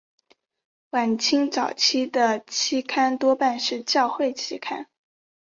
[0.89, 4.87] 晚清早期的期刊多半是教会期刊。